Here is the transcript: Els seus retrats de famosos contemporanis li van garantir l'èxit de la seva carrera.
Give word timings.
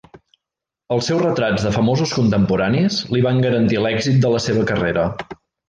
Els 0.95 1.09
seus 1.11 1.21
retrats 1.23 1.65
de 1.67 1.73
famosos 1.75 2.15
contemporanis 2.21 2.99
li 3.13 3.23
van 3.29 3.45
garantir 3.47 3.81
l'èxit 3.85 4.21
de 4.27 4.35
la 4.37 4.43
seva 4.49 4.69
carrera. 4.75 5.09